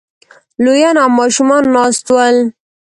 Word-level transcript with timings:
لويان 0.63 0.95
او 1.03 1.09
ماشومان 1.17 1.63
ناست 1.75 2.05
ول 2.13 2.35